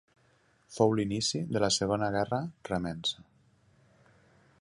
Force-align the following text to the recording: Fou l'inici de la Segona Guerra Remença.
Fou 0.77 0.93
l'inici 0.99 1.41
de 1.57 1.61
la 1.63 1.69
Segona 1.75 2.09
Guerra 2.15 2.39
Remença. 2.71 3.27